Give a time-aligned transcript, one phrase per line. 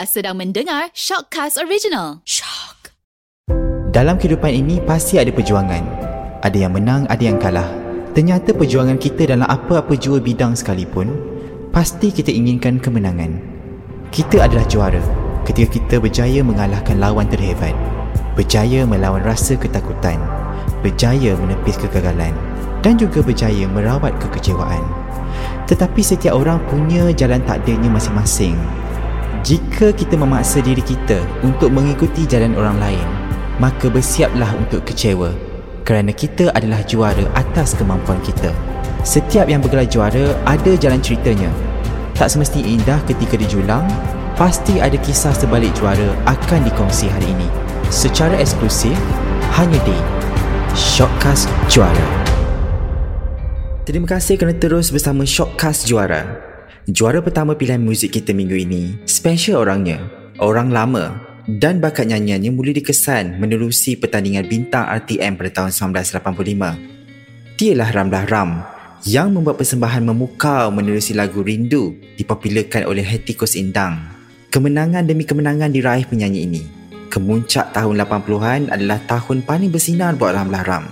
[0.00, 2.24] Anda sedang mendengar Shockcast Original.
[2.24, 2.96] Shock.
[3.92, 5.84] Dalam kehidupan ini pasti ada perjuangan.
[6.40, 7.68] Ada yang menang, ada yang kalah.
[8.16, 11.12] Ternyata perjuangan kita dalam apa-apa jua bidang sekalipun,
[11.68, 13.44] pasti kita inginkan kemenangan.
[14.08, 15.04] Kita adalah juara
[15.44, 17.76] ketika kita berjaya mengalahkan lawan terhebat.
[18.32, 20.16] Berjaya melawan rasa ketakutan.
[20.80, 22.32] Berjaya menepis kegagalan.
[22.80, 24.80] Dan juga berjaya merawat kekecewaan.
[25.68, 28.56] Tetapi setiap orang punya jalan takdirnya masing-masing
[29.40, 33.06] jika kita memaksa diri kita untuk mengikuti jalan orang lain,
[33.56, 35.32] maka bersiaplah untuk kecewa
[35.80, 38.52] kerana kita adalah juara atas kemampuan kita.
[39.00, 41.48] Setiap yang bergelar juara ada jalan ceritanya.
[42.12, 43.88] Tak semesti indah ketika dijulang,
[44.36, 47.48] pasti ada kisah sebalik juara akan dikongsi hari ini.
[47.88, 48.94] Secara eksklusif,
[49.56, 49.96] hanya di
[50.76, 52.08] Shockcast Juara.
[53.88, 56.49] Terima kasih kerana terus bersama Shockcast Juara.
[56.88, 60.00] Juara pertama pilihan muzik kita minggu ini Special orangnya
[60.40, 67.90] Orang lama Dan bakat nyanyiannya mula dikesan Menerusi pertandingan bintang RTM pada tahun 1985 Dialah
[67.92, 68.50] Ramlah Ram
[69.04, 74.00] Yang membuat persembahan memukau Menerusi lagu Rindu Dipopularkan oleh Hetikus Indang.
[74.48, 76.62] Kemenangan demi kemenangan diraih penyanyi ini.
[77.06, 80.84] Kemuncak tahun 80-an adalah tahun paling bersinar buat Ramlah Ram.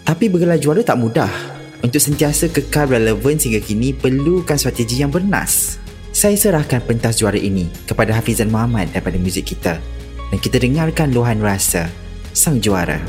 [0.00, 1.51] Tapi bergelar juara tak mudah
[1.82, 5.82] untuk sentiasa kekal relevan sehingga kini perlukan strategi yang bernas.
[6.14, 9.82] Saya serahkan pentas juara ini kepada Hafizan Muhammad daripada muzik kita.
[10.30, 11.90] Dan kita dengarkan luahan rasa
[12.32, 13.02] sang juara.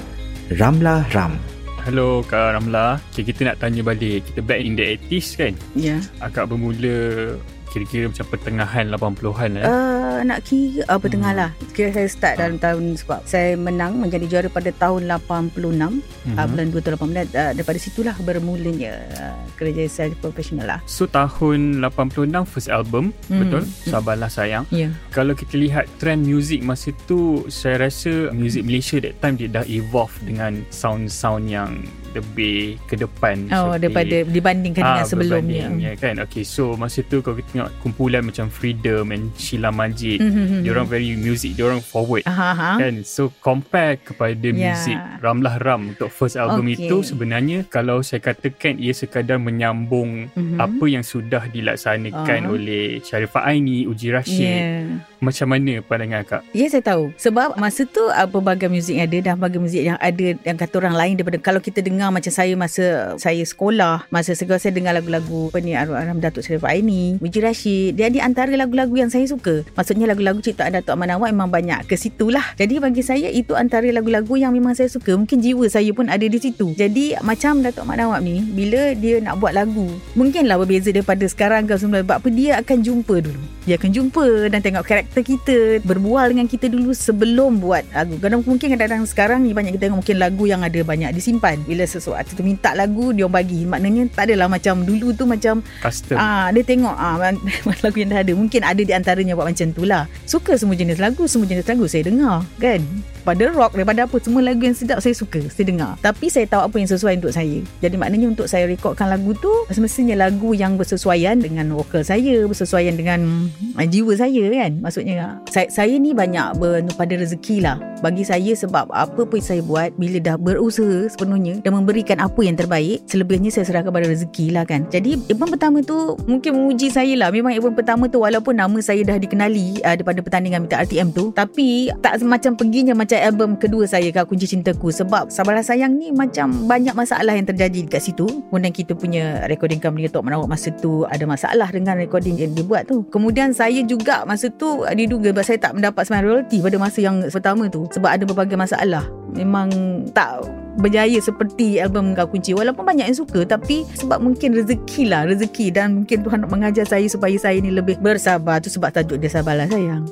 [0.51, 1.37] Ramla Ram.
[1.83, 2.99] Hello Kak Ramla.
[3.11, 4.23] Okay, kita nak tanya balik.
[4.27, 5.53] Kita back in the 80s kan?
[5.75, 5.99] Ya.
[5.99, 6.01] Yeah.
[6.23, 7.35] Akak bermula
[7.73, 9.65] kira-kira macam pertengahan 80-an lah.
[9.65, 11.41] Uh, nak kira uh, pertengah hmm.
[11.41, 11.49] lah.
[11.73, 12.63] Kira saya start dalam ah.
[12.69, 16.37] tahun sebab saya menang menjadi juara pada tahun 86 hmm.
[16.37, 16.97] uh, bulan 2 tahun
[17.33, 20.79] 18 uh, daripada situlah bermulanya uh, kerja saya profesional lah.
[20.85, 23.39] So tahun 86 first album hmm.
[23.41, 23.63] betul?
[23.65, 23.89] Hmm.
[23.89, 24.69] Sabarlah sayang.
[24.69, 24.93] Yeah.
[25.09, 29.65] Kalau kita lihat trend music masa tu saya rasa music Malaysia that time dia dah
[29.65, 31.81] evolve dengan sound-sound yang
[32.13, 37.39] lebih ke depan oh daripada dibandingkan dengan sebelumnya ya kan okay so masa tu kalau
[37.39, 40.61] kita tengok kumpulan macam Freedom and Sheila Majid mm-hmm.
[40.65, 42.77] dia orang very music dia orang forward uh-huh.
[42.77, 44.73] kan so compare kepada yeah.
[44.73, 46.85] music Ramlah Ram untuk first album okay.
[46.87, 50.59] itu sebenarnya kalau saya katakan ia sekadar menyambung mm-hmm.
[50.59, 52.55] apa yang sudah dilaksanakan uh-huh.
[52.55, 54.99] oleh Sharifah Aini Uji Rashid yeah.
[55.23, 59.17] macam mana pandangan kak ya yeah, saya tahu sebab masa tu pelbagai muzik yang ada
[59.23, 62.35] dan pelbagai muzik yang ada yang kata orang lain daripada kalau kita dengar dengar macam
[62.35, 67.15] saya masa saya sekolah masa segala saya dengar lagu-lagu apa ni Aram Datuk Sharif Aini
[67.23, 67.95] Wiji Rashid.
[67.95, 69.63] Dia di antara lagu-lagu yang saya suka.
[69.79, 73.55] Maksudnya lagu-lagu ciptaan Datuk Aman Awak memang banyak ke situ lah jadi bagi saya itu
[73.55, 75.15] antara lagu-lagu yang memang saya suka.
[75.15, 76.75] Mungkin jiwa saya pun ada di situ.
[76.75, 79.87] Jadi macam Datuk Aman Awak ni bila dia nak buat lagu
[80.19, 82.27] mungkinlah berbeza daripada sekarang ke sebelum apa?
[82.27, 83.39] Dia akan jumpa dulu.
[83.63, 88.19] Dia akan jumpa dan tengok karakter kita berbual dengan kita dulu sebelum buat lagu.
[88.19, 91.63] Kadang mungkin kadang-kadang sekarang ni banyak kita tengok mungkin lagu yang ada banyak disimpan.
[91.63, 92.33] Bila sesuatu.
[92.33, 93.61] Tu minta lagu dia orang bagi.
[93.69, 96.17] Maknanya tak adalah macam dulu tu macam custom.
[96.17, 97.15] ah dia tengok ah
[97.85, 98.33] lagu yang dah ada.
[98.33, 100.09] Mungkin ada di antaranya buat macam tu lah.
[100.25, 102.81] Suka semua jenis lagu semua jenis lagu saya dengar kan?
[103.23, 105.95] Daripada rock daripada apa semua lagu yang sedap saya suka saya dengar.
[106.03, 107.63] Tapi saya tahu apa yang sesuai untuk saya.
[107.79, 112.99] Jadi maknanya untuk saya rekodkan lagu tu semestinya lagu yang bersesuaian dengan vokal saya bersesuaian
[112.99, 113.47] dengan
[113.79, 114.71] uh, jiwa saya kan?
[114.83, 117.79] Maksudnya saya, saya ni banyak ber, pada rezeki lah.
[118.03, 122.55] Bagi saya sebab apa pun saya buat bila dah berusaha sepenuhnya dan memberikan apa yang
[122.55, 124.87] terbaik selebihnya saya serahkan pada rezeki lah kan.
[124.87, 127.29] Jadi album pertama tu mungkin menguji saya lah.
[127.29, 131.35] Memang album pertama tu walaupun nama saya dah dikenali uh, daripada pertandingan minta RTM tu
[131.35, 134.89] tapi tak macam perginya macam album kedua saya Kak Kunci Cintaku.
[134.89, 138.25] Sebab Sabarlah Sayang ni macam banyak masalah yang terjadi dekat situ.
[138.49, 142.87] Kemudian kita punya recording company Tok Menawak masa tu ada masalah dengan recording yang dibuat
[142.87, 143.03] tu.
[143.11, 147.15] Kemudian saya juga masa tu diduga sebab saya tak mendapat semangat royalty pada masa yang
[147.27, 147.83] pertama tu.
[147.91, 149.03] Sebab ada berbagai masalah.
[149.33, 149.67] Memang
[150.13, 155.27] tak berjaya seperti album Kau Kunci walaupun banyak yang suka tapi sebab mungkin rezeki lah
[155.29, 159.19] rezeki dan mungkin Tuhan nak mengajar saya supaya saya ni lebih bersabar tu sebab tajuk
[159.21, 160.05] dia sabarlah sayang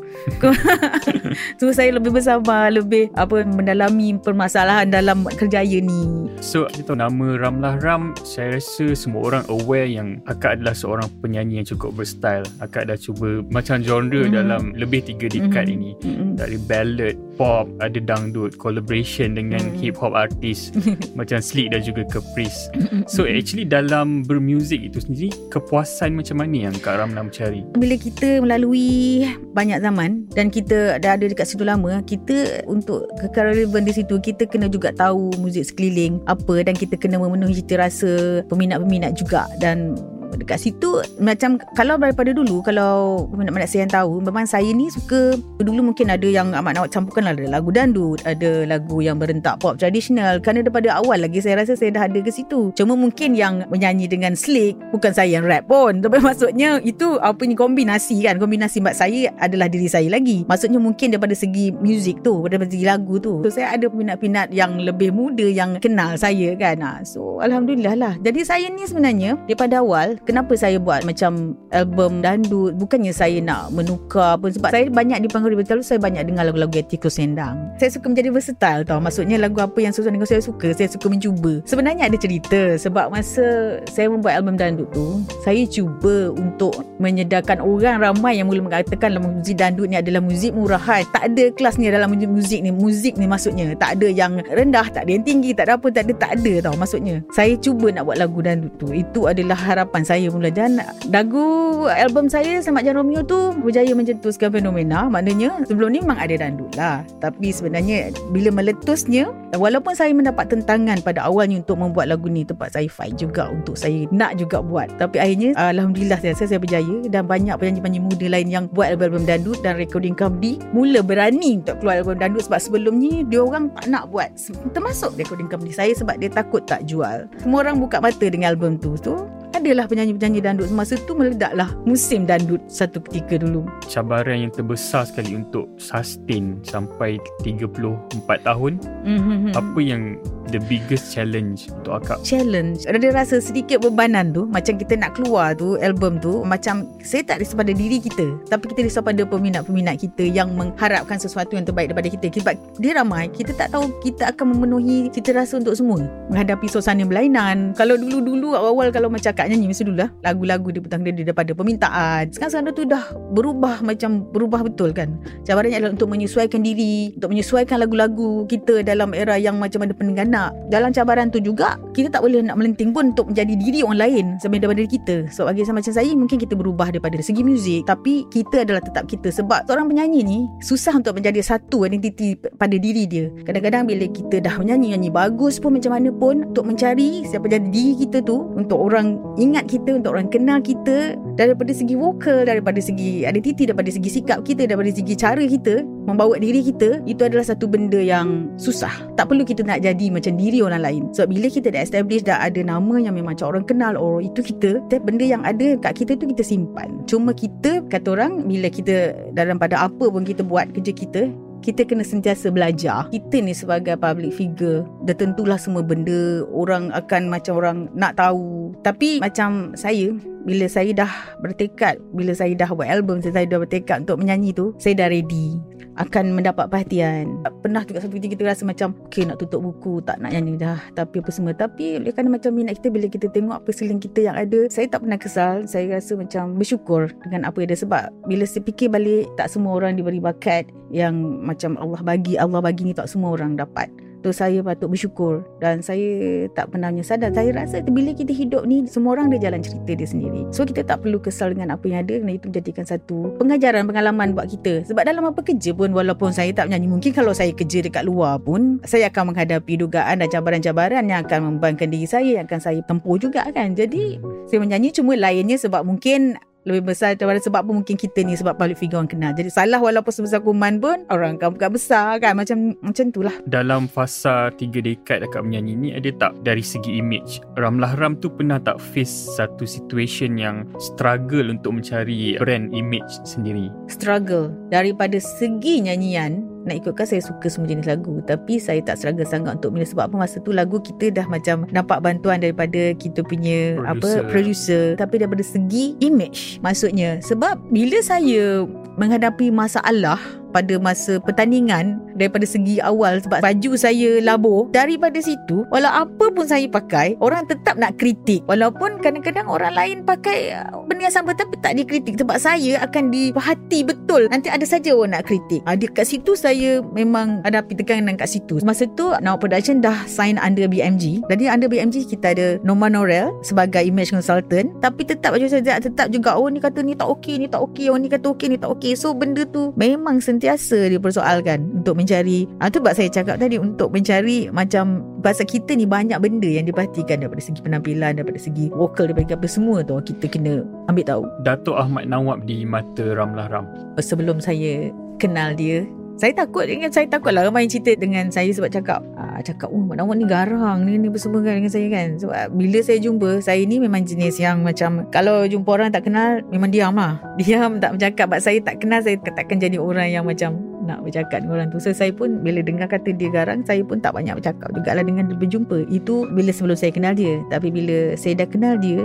[1.59, 7.27] tu saya lebih bersabar lebih apa mendalami permasalahan dalam kerjaya ni so kita tahu nama
[7.37, 12.45] Ramlah Ram saya rasa semua orang aware yang akak adalah seorang penyanyi yang cukup berstyle
[12.59, 14.35] akak dah cuba macam genre mm-hmm.
[14.35, 15.75] dalam lebih tiga dekad mm-hmm.
[15.75, 16.29] ini mm-hmm.
[16.35, 19.79] dari ballad pop ada dangdut collaboration dengan mm-hmm.
[19.79, 20.75] hip hop artis artis
[21.19, 22.67] macam Sleek dan juga Caprice.
[23.07, 27.63] So actually dalam bermuzik itu sendiri kepuasan macam mana yang Kak Ram nak mencari?
[27.79, 29.23] Bila kita melalui
[29.55, 34.19] banyak zaman dan kita dah ada dekat situ lama, kita untuk kekal relevan di situ
[34.19, 39.47] kita kena juga tahu muzik sekeliling apa dan kita kena memenuhi cita rasa peminat-peminat juga
[39.63, 39.95] dan
[40.37, 45.35] dekat situ macam kalau daripada dulu kalau peminat-peminat saya yang tahu memang saya ni suka
[45.59, 49.59] dulu mungkin ada yang amat nak campurkan lah, ada lagu dandut ada lagu yang berentak
[49.59, 50.39] pop tradisional.
[50.39, 52.71] Kerana daripada awal lagi saya rasa saya dah ada ke situ.
[52.77, 55.99] Cuma mungkin yang menyanyi dengan slick bukan saya yang rap pun.
[56.03, 58.37] Tapi maksudnya itu apa ni kombinasi kan.
[58.37, 60.47] Kombinasi mak saya adalah diri saya lagi.
[60.47, 63.41] Maksudnya mungkin daripada segi muzik tu daripada segi lagu tu.
[63.43, 66.79] So saya ada peminat-peminat yang lebih muda yang kenal saya kan.
[66.81, 67.03] Ha.
[67.03, 68.13] so Alhamdulillah lah.
[68.21, 73.73] Jadi saya ni sebenarnya daripada awal kenapa saya buat macam album dandut bukannya saya nak
[73.73, 77.73] menukar pun sebab saya banyak dipanggil betul saya banyak dengar lagu-lagu Etikus Sendang.
[77.81, 79.01] Saya suka menjadi versatile tau.
[79.01, 81.61] Maksudnya lagu apa yang sesuai dengan saya suka saya suka mencuba.
[81.65, 87.97] Sebenarnya ada cerita sebab masa saya membuat album dandut tu saya cuba untuk menyedarkan orang
[87.97, 91.01] ramai yang mula mengatakan muzik dandut ni adalah muzik murahan.
[91.09, 92.69] Tak ada kelas ni dalam muzik ni.
[92.69, 96.07] Muzik ni maksudnya tak ada yang rendah tak ada yang tinggi tak ada apa tak
[96.07, 97.19] ada tak ada tau maksudnya.
[97.33, 98.93] Saya cuba nak buat lagu dandut tu.
[98.93, 104.51] Itu adalah harapan saya mula dan lagu album saya Selamat Jan Romeo tu berjaya mencetuskan
[104.51, 105.07] fenomena.
[105.07, 107.07] Maknanya sebelum ni memang ada dandut lah.
[107.23, 112.75] Tapi sebenarnya bila meletusnya walaupun saya mendapat tentangan pada awalnya untuk membuat lagu ni tempat
[112.75, 114.91] saya fight juga untuk saya nak juga buat.
[114.99, 117.07] Tapi akhirnya Alhamdulillah saya rasa saya berjaya.
[117.07, 121.79] Dan banyak penyanyi-penyanyi muda lain yang buat album-album dandut dan recording company mula berani untuk
[121.79, 124.27] keluar album dandut sebab sebelum ni dia orang tak nak buat.
[124.75, 127.31] Termasuk recording company saya sebab dia takut tak jual.
[127.39, 128.99] Semua orang buka mata dengan album tu.
[128.99, 129.15] Tu
[129.51, 133.67] adalah penyanyi-penyanyi dandut semasa tu meledaklah musim dandut satu ketika dulu.
[133.91, 138.79] Cabaran yang terbesar sekali untuk sustain sampai 34 tahun.
[139.03, 139.51] Mm-hmm.
[139.53, 140.15] Apa yang
[140.49, 142.17] the biggest challenge untuk akak?
[142.23, 142.79] Challenge.
[142.87, 147.43] Ada rasa sedikit bebanan tu macam kita nak keluar tu album tu macam saya tak
[147.43, 151.91] risau pada diri kita tapi kita risau pada peminat-peminat kita yang mengharapkan sesuatu yang terbaik
[151.91, 152.31] daripada kita.
[152.31, 155.99] Sebab dia ramai kita tak tahu kita akan memenuhi cita rasa untuk semua
[156.31, 157.75] menghadapi suasana berlainan.
[157.75, 160.13] Kalau dulu-dulu awal-awal kalau macam Kak nyanyi mesti dulu lah.
[160.21, 162.29] Lagu-lagu dia petang dia daripada permintaan.
[162.29, 165.17] Sekarang sekarang tu dah berubah macam berubah betul kan?
[165.41, 170.29] Cabarannya adalah untuk menyesuaikan diri untuk menyesuaikan lagu-lagu kita dalam era yang macam ada pendengar
[170.69, 174.25] dalam cabaran tu juga kita tak boleh nak melenting pun untuk menjadi diri orang lain
[174.37, 175.15] sebab daripada kita.
[175.33, 177.89] So bagi sama macam saya mungkin kita berubah daripada segi muzik.
[177.89, 179.33] Tapi kita adalah tetap kita.
[179.33, 183.33] Sebab seorang penyanyi ni susah untuk menjadi satu identiti pada diri dia.
[183.41, 187.65] Kadang-kadang bila kita dah menyanyi nyanyi bagus pun macam mana pun untuk mencari siapa jadi
[187.71, 192.79] diri kita tu untuk orang ingat kita untuk orang kenal kita daripada segi vokal daripada
[192.83, 197.45] segi identiti daripada segi sikap kita daripada segi cara kita membawa diri kita itu adalah
[197.45, 198.91] satu benda yang susah.
[199.15, 201.03] Tak perlu kita nak jadi macam diri orang lain.
[201.15, 204.43] Sebab bila kita dah establish dah ada nama yang memang macam orang kenal oh itu
[204.43, 207.05] kita dan benda yang ada kat kita tu kita simpan.
[207.07, 211.85] Cuma kita kata orang bila kita dalam pada apa pun kita buat kerja kita kita
[211.85, 213.07] kena sentiasa belajar.
[213.13, 218.73] Kita ni sebagai public figure, dah tentulah semua benda orang akan macam orang nak tahu.
[218.81, 220.11] Tapi macam saya,
[220.43, 221.11] bila saya dah
[221.45, 225.70] bertekad, bila saya dah buat album, saya dah bertekad untuk menyanyi tu, saya dah ready
[225.99, 227.41] akan mendapat perhatian.
[227.59, 230.79] Pernah juga satu ketika kita rasa macam okay nak tutup buku, tak nak nyanyi dah,
[230.95, 231.51] tapi apa semua.
[231.51, 234.87] Tapi oleh kerana macam minat kita bila kita tengok apa sekeliling kita yang ada, saya
[234.87, 235.67] tak pernah kesal.
[235.67, 239.75] Saya rasa macam bersyukur dengan apa yang ada sebab bila saya fikir balik tak semua
[239.75, 243.91] orang diberi bakat yang macam Allah bagi, Allah bagi ni tak semua orang dapat.
[244.21, 248.69] Tu saya patut bersyukur dan saya tak pernah menyesal dan saya rasa bila kita hidup
[248.69, 250.45] ni semua orang dia jalan cerita dia sendiri.
[250.53, 254.37] So kita tak perlu kesal dengan apa yang ada kerana itu menjadikan satu pengajaran pengalaman
[254.37, 254.85] buat kita.
[254.85, 258.37] Sebab dalam apa kerja pun walaupun saya tak menyanyi mungkin kalau saya kerja dekat luar
[258.37, 262.79] pun saya akan menghadapi dugaan dan cabaran-cabaran yang akan membebankan diri saya yang akan saya
[262.85, 263.73] tempuh juga kan.
[263.73, 266.37] Jadi saya menyanyi cuma lainnya sebab mungkin
[266.67, 269.31] lebih besar daripada sebab pun mungkin kita ni sebab public figure orang kenal.
[269.33, 273.35] Jadi salah walaupun sebesar kuman pun orang akan buka besar kan macam macam itulah.
[273.49, 278.29] Dalam fasa tiga dekad dekat menyanyi ni ada tak dari segi image Ramlah Ram tu
[278.29, 283.73] pernah tak face satu situation yang struggle untuk mencari brand image sendiri?
[283.89, 288.21] Struggle daripada segi nyanyian nak ikutkan saya suka semua jenis lagu.
[288.25, 291.65] Tapi saya tak struggle sangat untuk bila sebab apa masa tu lagu kita dah macam
[291.69, 293.91] nampak bantuan daripada kita punya producer.
[293.91, 294.83] apa producer.
[294.97, 297.21] Tapi daripada segi image maksudnya.
[297.21, 298.65] Sebab bila saya
[298.99, 300.19] menghadapi masalah
[300.51, 304.67] pada masa pertandingan daripada segi awal sebab baju saya labur.
[304.75, 308.43] Daripada situ walau apa pun saya pakai orang tetap nak kritik.
[308.45, 312.19] Walaupun kadang-kadang orang lain pakai uh, benda yang sama tapi tak dikritik.
[312.19, 314.29] Sebab saya akan dipahati betul.
[314.29, 315.63] Nanti ada saja orang nak kritik.
[315.65, 318.61] Ha, kat situ saya memang hadapi tekanan kat situ.
[318.61, 323.31] Masa tu Now Production dah sign under BMG jadi under BMG kita ada Norma Norel
[323.39, 324.73] sebagai image consultant.
[324.83, 327.87] Tapi tetap baju saya tetap juga oh ni kata ni tak okey ni tak okey
[327.87, 328.93] oh ni kata okey ni tak okey.
[328.99, 333.93] So benda tu memang sentiasa dipersoalkan untuk mencari ah tu sebab saya cakap tadi untuk
[333.93, 339.13] mencari macam pasal kita ni banyak benda yang diperhatikan daripada segi penampilan daripada segi vokal
[339.13, 341.23] daripada apa semua tu kita kena ambil tahu.
[341.45, 343.65] Datuk Ahmad Nawab di mata Ramlah Ram.
[344.01, 344.89] Sebelum saya
[345.21, 345.85] kenal dia
[346.21, 349.73] saya takut dengan saya takut lah ramai yang cerita dengan saya sebab cakap ah, cakap
[349.73, 352.21] oh Mak Nawak ni garang ni ni bersama kan dengan saya kan.
[352.21, 356.45] Sebab bila saya jumpa saya ni memang jenis yang macam kalau jumpa orang tak kenal
[356.53, 357.17] memang diam lah.
[357.41, 358.29] Diam tak bercakap.
[358.29, 361.81] Sebab saya tak kenal saya takkan jadi orang yang macam nak bercakap dengan orang tu.
[361.81, 365.25] So saya pun bila dengar kata dia garang saya pun tak banyak bercakap jugalah dengan
[365.25, 365.89] dia berjumpa.
[365.89, 367.41] Itu bila sebelum saya kenal dia.
[367.49, 369.01] Tapi bila saya dah kenal dia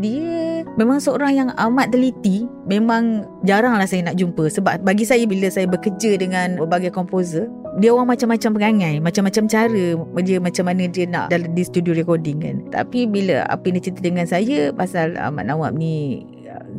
[0.00, 5.48] dia memang seorang yang amat teliti memang jaranglah saya nak jumpa sebab bagi saya bila
[5.52, 9.84] saya bekerja dengan berbagai komposer dia orang macam-macam perangai macam-macam cara
[10.22, 12.56] dia macam mana dia nak dalam di studio recording kan.
[12.70, 16.24] Tapi bila apa dia cerita dengan saya pasal Ahmad Nawab ni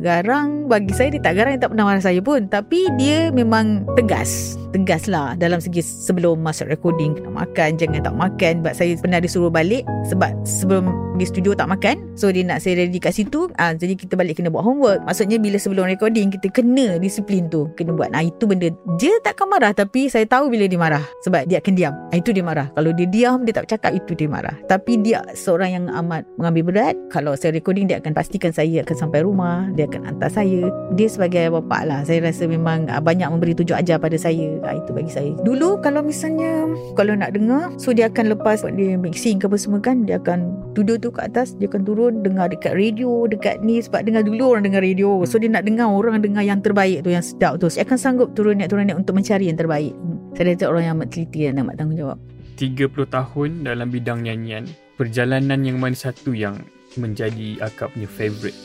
[0.00, 2.48] garang bagi saya dia tak garang dia tak pernah marah saya pun.
[2.48, 8.14] Tapi dia memang tegas tegas lah dalam segi sebelum masuk recording kena makan jangan tak
[8.14, 8.52] makan.
[8.60, 12.12] Sebab saya pernah disuruh balik sebab sebelum di studio tak makan.
[12.12, 13.48] So dia nak saya ready kat situ.
[13.56, 15.00] Ah, jadi kita balik kena buat homework.
[15.08, 17.72] Maksudnya bila sebelum recording kita kena disiplin tu.
[17.74, 18.12] Kena buat.
[18.12, 18.68] Nah itu benda
[19.00, 21.02] dia takkan marah tapi saya tahu bila dia marah.
[21.24, 21.94] Sebab dia akan diam.
[22.12, 22.68] Ah, itu dia marah.
[22.76, 24.54] Kalau dia diam dia tak cakap itu dia marah.
[24.68, 26.94] Tapi dia seorang yang amat mengambil berat.
[27.08, 29.72] Kalau saya recording dia akan pastikan saya akan sampai rumah.
[29.72, 30.68] Dia akan hantar saya.
[30.94, 32.00] Dia sebagai bapa lah.
[32.04, 35.32] Saya rasa memang ah, banyak memberi tunjuk ajar pada saya ah, itu bagi saya.
[35.42, 36.66] Dulu kalau misalnya
[36.98, 40.52] kalau nak dengar so dia akan lepas dia mixing ke apa semua kan dia akan
[40.74, 44.56] duduk tu kat atas dia akan turun dengar dekat radio dekat ni sebab dengar dulu
[44.56, 45.22] orang dengar radio.
[45.24, 47.70] So dia nak dengar orang dengar yang terbaik tu yang sedap tu.
[47.70, 49.94] Dia akan sanggup turun naik turun naik untuk mencari yang terbaik.
[50.36, 52.18] Saya rasa orang yang amat teliti dan amat tanggungjawab
[52.56, 54.64] 30 tahun dalam bidang nyanyian
[54.96, 56.56] perjalanan yang mana satu yang
[56.96, 58.56] menjadi akak punya favourite.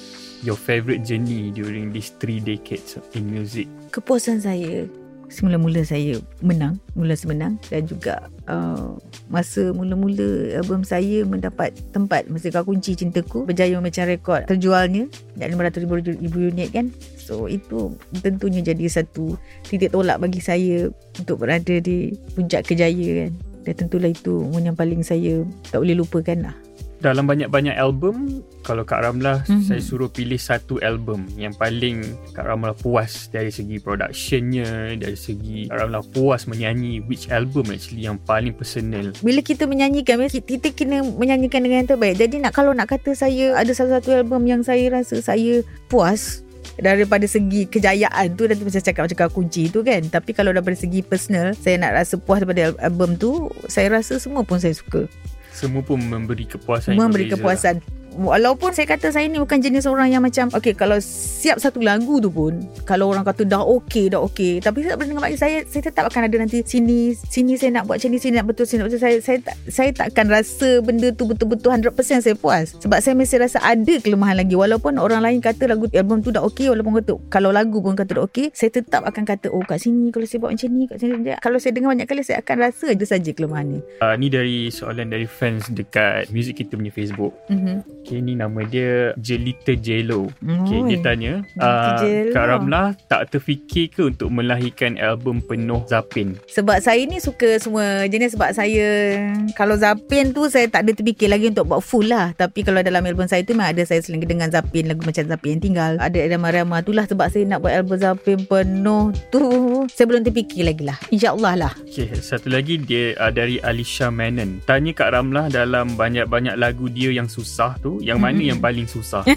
[0.41, 3.70] Your favourite journey during these three decades in music.
[3.93, 4.89] Kepuasan saya
[5.32, 9.00] semula-mula saya menang mula semenang dan juga uh,
[9.32, 15.08] masa mula-mula album saya mendapat tempat masa kau kunci cintaku berjaya memecah rekod terjualnya
[15.40, 16.92] dan 500 ribu, ribu unit kan.
[17.16, 23.34] So itu tentunya jadi satu titik tolak bagi saya untuk berada di puncak kejayaan kan.
[23.62, 26.56] Dan tentulah itu yang paling saya tak boleh lupakan lah
[27.01, 29.65] dalam banyak-banyak album kalau Kak Ramlah mm-hmm.
[29.65, 31.25] saya suruh pilih satu album.
[31.34, 31.98] Yang paling
[32.38, 38.05] Kak Ramlah puas dari segi productionnya dari segi Kak Ramlah puas menyanyi which album actually
[38.05, 39.10] yang paling personal.
[39.25, 42.22] Bila kita menyanyikan kita kena menyanyikan dengan yang terbaik.
[42.22, 46.46] Jadi nak kalau nak kata saya ada salah satu album yang saya rasa saya puas
[46.77, 50.05] daripada segi kejayaan tu nanti macam cakap macam kunci tu kan.
[50.05, 54.46] Tapi kalau daripada segi personal saya nak rasa puas daripada album tu saya rasa semua
[54.46, 55.10] pun saya suka
[55.51, 57.84] semua pun memberi kepuasan memberi kepuasan
[58.18, 62.20] walaupun saya kata saya ni bukan jenis orang yang macam okay kalau siap satu lagu
[62.20, 65.91] tu pun kalau orang kata dah okay dah okay tapi saya dengan bagi saya saya
[65.91, 68.80] tetap akan ada nanti sini sini saya nak buat macam ni sini nak betul sini
[68.82, 69.01] nak betul.
[69.01, 72.74] Saya saya tak saya takkan rasa benda tu betul-betul 100% saya puas.
[72.80, 74.56] Sebab saya mesti rasa ada kelemahan lagi.
[74.56, 78.18] Walaupun orang lain kata lagu album tu dah okay walaupun kata kalau lagu pun kata
[78.18, 80.98] dah okay saya tetap akan kata oh kat sini kalau saya buat macam ni kat
[81.00, 83.80] sini kalau saya dengar banyak kali saya akan rasa ada saja kelemahan ni.
[84.01, 87.34] Uh, ni dari soalan dari fans dekat music kita punya Facebook.
[87.51, 88.00] Mm-hmm.
[88.01, 90.27] Okay, ni nama dia Jelita Jello.
[90.41, 92.01] Okay, dia tanya, uh,
[92.34, 96.36] Kak Ramlah tak terfikir ke untuk melahirkan album penuh Zapin?
[96.50, 99.22] Sebab saya ni suka semua jenis sebab saya,
[99.53, 102.34] kalau Zapin tu saya tak ada terfikir lagi untuk buat full lah.
[102.34, 105.55] Tapi kalau dalam album saya tu memang ada saya seling dengan Zapin, lagu macam Zapin
[105.58, 105.91] yang tinggal.
[106.01, 109.46] Ada Rama-Rama tu lah sebab saya nak buat album Zapin penuh tu.
[109.93, 110.98] Saya belum terfikir lagi lah.
[111.13, 111.74] InsyaAllah lah.
[111.86, 114.60] Okay, satu lagi dia uh, dari Alicia Menon.
[114.65, 119.28] Tanya Kak Ramlah dalam banyak-banyak lagu dia yang susah tu, yang mana yang paling susah?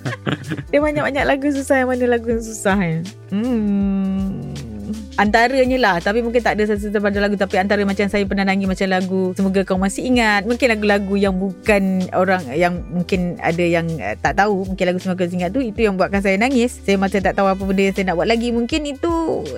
[0.70, 3.00] dia banyak-banyak lagu susah yang mana lagu yang susah ya?
[3.32, 4.52] Hmm
[5.16, 8.68] antaranya lah tapi mungkin tak ada satu pada lagu tapi antara macam saya pernah nangis
[8.68, 10.44] macam lagu semoga kau masih ingat.
[10.44, 15.24] Mungkin lagu-lagu yang bukan orang yang mungkin ada yang uh, tak tahu mungkin lagu semoga
[15.26, 16.78] kau ingat tu itu yang buatkan saya nangis.
[16.84, 18.48] Saya macam tak tahu apa benda yang saya nak buat lagi.
[18.52, 19.12] Mungkin itu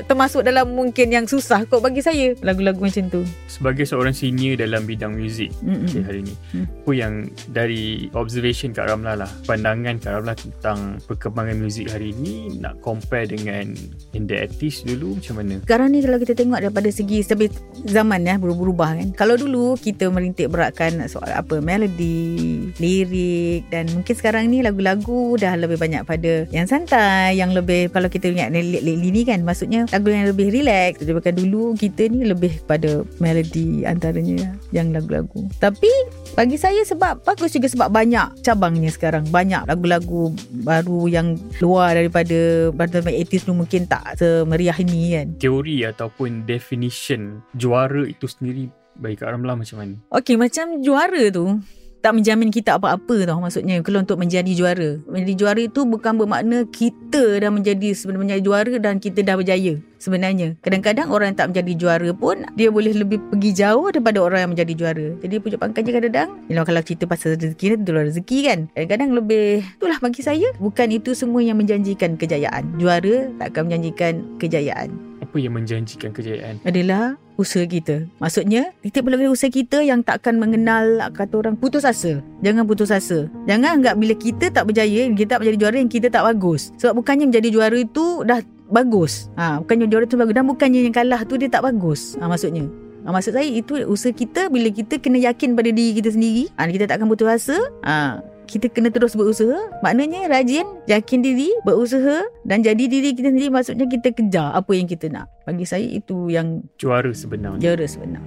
[0.06, 3.20] termasuk dalam mungkin yang susah kot bagi saya lagu-lagu macam tu.
[3.50, 5.50] Sebagai seorang senior dalam bidang muzik
[5.88, 6.66] okay, hari ni mm.
[6.84, 7.14] apa yang
[7.50, 13.28] dari observation Kak Ramlah lah pandangan Kak Ramlah tentang perkembangan muzik hari ni nak compare
[13.28, 13.72] dengan
[14.12, 15.64] in the 80s dulu macam mana mana?
[15.64, 17.48] Sekarang ni kalau kita tengok daripada segi sebab
[17.88, 19.08] zaman ya berubah-ubah kan.
[19.16, 25.56] Kalau dulu kita merintik beratkan soal apa melodi, lirik dan mungkin sekarang ni lagu-lagu dah
[25.56, 30.12] lebih banyak pada yang santai, yang lebih kalau kita ingat lately ni kan maksudnya lagu
[30.12, 35.48] yang lebih relax daripada dulu kita ni lebih pada melodi antaranya yang lagu-lagu.
[35.56, 35.88] Tapi
[36.36, 39.24] bagi saya sebab bagus juga sebab banyak cabangnya sekarang.
[39.32, 45.86] Banyak lagu-lagu baru yang luar daripada pada 80s tu mungkin tak semeriah ini kan teori
[45.86, 48.68] ataupun definition juara itu sendiri
[48.98, 49.94] bagi Kak Ramlah macam mana?
[50.10, 51.62] Okey, macam juara tu
[51.98, 55.02] tak menjamin kita apa-apa tau maksudnya kalau untuk menjadi juara.
[55.06, 60.56] Menjadi juara itu bukan bermakna kita dah menjadi sebenarnya juara dan kita dah berjaya sebenarnya.
[60.62, 64.50] Kadang-kadang orang yang tak menjadi juara pun dia boleh lebih pergi jauh daripada orang yang
[64.54, 65.06] menjadi juara.
[65.20, 68.58] Jadi pujuk pangkatnya kadang-kadang Yalah, kalau cerita pasal rezeki tu rezeki kan.
[68.72, 72.64] Kadang-kadang lebih itulah bagi saya bukan itu semua yang menjanjikan kejayaan.
[72.80, 74.88] Juara tak akan menjanjikan kejayaan.
[75.18, 76.56] Apa yang menjanjikan kejayaan?
[76.64, 78.08] Adalah usaha kita.
[78.18, 82.24] Maksudnya, kita perlu usaha kita yang takkan mengenal kata orang putus asa.
[82.42, 83.30] Jangan putus asa.
[83.46, 86.74] Jangan anggap bila kita tak berjaya, kita tak menjadi juara yang kita tak bagus.
[86.82, 89.32] Sebab bukannya menjadi juara itu dah bagus.
[89.34, 90.34] Ha, bukannya juara tu bagus.
[90.36, 92.14] Dan bukannya yang kalah tu dia tak bagus.
[92.20, 92.68] Ha, maksudnya.
[93.04, 96.52] Ha, maksud saya itu usaha kita bila kita kena yakin pada diri kita sendiri.
[96.54, 97.56] Ha, kita tak akan putus asa.
[97.84, 99.56] Ha, kita kena terus berusaha.
[99.84, 103.52] Maknanya rajin, yakin diri, berusaha dan jadi diri kita sendiri.
[103.52, 105.28] Maksudnya kita kejar apa yang kita nak.
[105.44, 107.60] Bagi saya itu yang Juara sebenarnya.
[107.60, 108.24] juara sebenar.